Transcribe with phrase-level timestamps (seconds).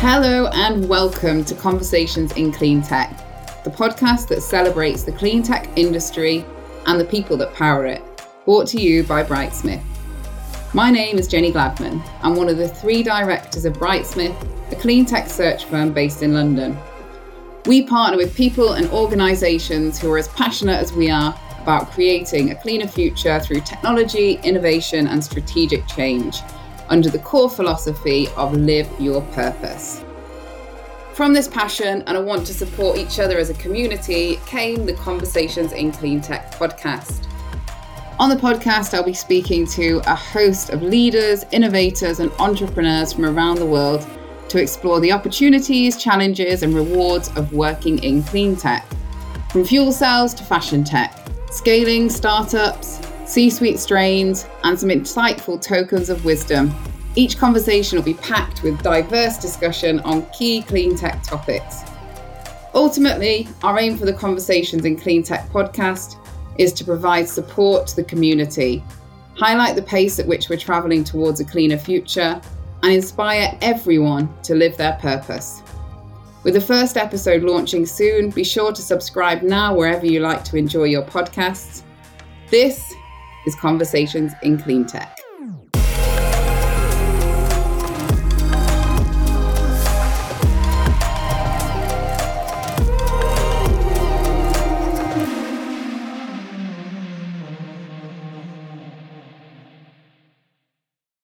[0.00, 3.16] Hello and welcome to Conversations in Clean Tech,
[3.64, 6.44] the podcast that celebrates the clean tech industry
[6.84, 8.02] and the people that power it,
[8.44, 9.82] brought to you by Brightsmith.
[10.74, 12.06] My name is Jenny Gladman.
[12.20, 14.36] I'm one of the three directors of Brightsmith,
[14.70, 16.76] a clean tech search firm based in London.
[17.64, 22.50] We partner with people and organisations who are as passionate as we are about creating
[22.50, 26.42] a cleaner future through technology, innovation, and strategic change
[26.88, 30.04] under the core philosophy of live your purpose.
[31.14, 34.92] From this passion and I want to support each other as a community came the
[34.92, 37.26] Conversations in Clean Tech podcast.
[38.18, 43.26] On the podcast, I'll be speaking to a host of leaders, innovators, and entrepreneurs from
[43.26, 44.06] around the world
[44.48, 48.86] to explore the opportunities, challenges, and rewards of working in clean tech.
[49.50, 56.10] From fuel cells to fashion tech, scaling startups, C suite strains, and some insightful tokens
[56.10, 56.74] of wisdom.
[57.16, 61.82] Each conversation will be packed with diverse discussion on key clean tech topics.
[62.74, 66.18] Ultimately, our aim for the Conversations in Clean Tech podcast
[66.58, 68.84] is to provide support to the community,
[69.34, 72.40] highlight the pace at which we're travelling towards a cleaner future,
[72.82, 75.62] and inspire everyone to live their purpose.
[76.44, 80.56] With the first episode launching soon, be sure to subscribe now wherever you like to
[80.56, 81.82] enjoy your podcasts.
[82.50, 82.94] This
[83.46, 85.25] is Conversations in Clean Tech.